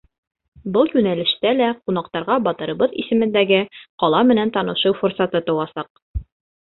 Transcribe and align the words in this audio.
Был 0.77 0.87
йүнәлештә 0.93 1.51
лә 1.57 1.67
ҡунаҡтарға 1.89 2.37
батырыбыҙ 2.47 2.97
исемендәге 3.03 3.61
ҡала 4.05 4.23
менән 4.31 4.55
танышыу 4.57 4.97
форсаты 5.03 5.43
тыуасаҡ. 5.51 5.91